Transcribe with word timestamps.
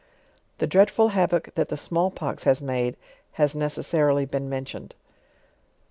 The 0.57 0.65
dreadful 0.65 1.09
havoc 1.09 1.53
that 1.53 1.69
the 1.69 1.77
small 1.77 2.09
pox 2.09 2.43
has 2.45 2.59
made, 2.59 2.97
has 3.33 3.53
no* 3.53 3.67
cesearily 3.67 4.25
been 4.27 4.49
mentioned. 4.49 4.95